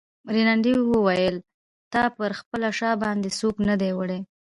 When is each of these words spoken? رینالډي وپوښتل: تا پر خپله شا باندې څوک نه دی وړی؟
رینالډي 0.35 0.73
وپوښتل: 0.77 1.35
تا 1.93 2.03
پر 2.17 2.31
خپله 2.39 2.69
شا 2.79 2.91
باندې 3.03 3.29
څوک 3.39 3.55
نه 3.69 3.75
دی 3.81 3.91
وړی؟ 3.97 4.19